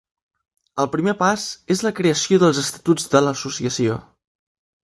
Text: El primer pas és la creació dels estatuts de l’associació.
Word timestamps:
El 0.83 0.87
primer 0.95 1.13
pas 1.19 1.43
és 1.75 1.83
la 1.87 1.93
creació 2.01 2.41
dels 2.45 2.63
estatuts 2.63 3.07
de 3.15 3.25
l’associació. 3.27 4.01